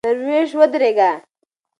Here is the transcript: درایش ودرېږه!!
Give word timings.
درایش 0.05 0.51
ودرېږه!! 0.59 1.11